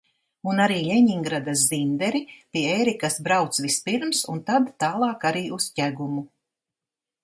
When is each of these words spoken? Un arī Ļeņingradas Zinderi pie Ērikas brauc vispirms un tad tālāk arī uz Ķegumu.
Un 0.51 0.61
arī 0.63 0.77
Ļeņingradas 0.85 1.65
Zinderi 1.73 2.23
pie 2.33 2.65
Ērikas 2.79 3.21
brauc 3.29 3.63
vispirms 3.69 4.25
un 4.35 4.45
tad 4.51 4.75
tālāk 4.85 5.33
arī 5.35 5.49
uz 5.61 5.73
Ķegumu. 5.81 6.31